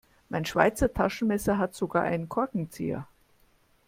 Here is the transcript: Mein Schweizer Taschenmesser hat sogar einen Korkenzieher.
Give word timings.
Mein 0.29 0.45
Schweizer 0.45 0.91
Taschenmesser 0.91 1.59
hat 1.59 1.75
sogar 1.75 2.01
einen 2.01 2.27
Korkenzieher. 2.27 3.05